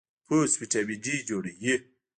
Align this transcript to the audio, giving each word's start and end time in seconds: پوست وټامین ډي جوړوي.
پوست 0.27 0.55
وټامین 0.61 0.99
ډي 1.03 1.15
جوړوي. 1.29 1.73